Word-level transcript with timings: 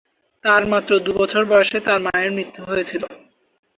তাঁর 0.43 0.63
মাত্র 0.71 0.91
দুবছর 1.05 1.43
বয়সে 1.45 1.77
তাঁর 1.87 1.99
মায়ের 2.05 2.31
মৃত্যু 2.37 2.61
হয়েছিল। 2.69 3.03